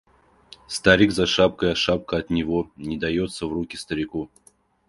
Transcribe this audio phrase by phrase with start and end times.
[0.75, 4.31] Старик за шапкой, а шапка от него, не дается в руки старику.